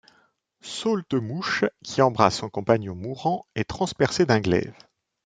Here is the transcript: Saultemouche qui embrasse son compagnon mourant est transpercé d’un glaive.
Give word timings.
Saultemouche 0.63 1.63
qui 1.83 2.01
embrasse 2.01 2.37
son 2.37 2.49
compagnon 2.49 2.95
mourant 2.95 3.45
est 3.53 3.65
transpercé 3.69 4.25
d’un 4.25 4.39
glaive. 4.41 4.73